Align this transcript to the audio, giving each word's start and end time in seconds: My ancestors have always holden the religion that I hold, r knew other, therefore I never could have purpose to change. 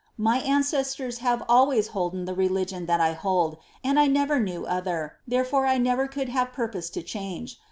My 0.17 0.39
ancestors 0.39 1.19
have 1.19 1.43
always 1.47 1.89
holden 1.89 2.25
the 2.25 2.33
religion 2.33 2.87
that 2.87 2.99
I 2.99 3.13
hold, 3.13 3.59
r 3.85 4.39
knew 4.39 4.65
other, 4.65 5.17
therefore 5.27 5.67
I 5.67 5.77
never 5.77 6.07
could 6.07 6.29
have 6.29 6.53
purpose 6.53 6.89
to 6.97 7.03
change. 7.03 7.59